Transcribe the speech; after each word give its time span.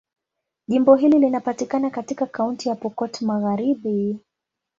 Jimbo 0.67 0.95
hili 0.95 1.19
linapatikana 1.19 1.89
katika 1.89 2.25
Kaunti 2.25 2.69
ya 2.69 2.75
Pokot 2.75 3.21
Magharibi. 3.21 4.19